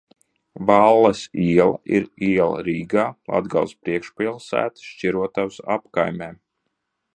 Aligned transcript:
Valles 0.69 1.19
iela 1.47 1.75
ir 1.97 2.07
iela 2.29 2.63
Rīgā, 2.69 3.05
Latgales 3.35 3.77
priekšpilsētas 3.83 4.89
Šķirotavas 4.95 5.63
apkaimē. 5.79 6.35